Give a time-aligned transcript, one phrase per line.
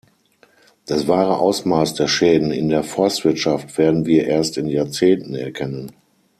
[0.87, 5.91] Das wahre Ausmaß der Schäden in der Forstwirtschaft werden wir erst in Jahrzehnten erkennen.